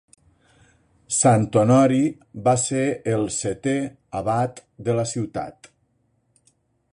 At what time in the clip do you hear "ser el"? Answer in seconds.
2.61-3.27